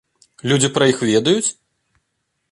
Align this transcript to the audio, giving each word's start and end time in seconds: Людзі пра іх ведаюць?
Людзі 0.51 0.69
пра 0.77 0.87
іх 0.93 1.03
ведаюць? 1.09 1.49